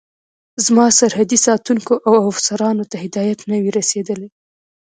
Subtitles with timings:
[0.65, 4.29] زما سرحدي ساتونکو او افسرانو ته هدایت نه وي رسېدلی.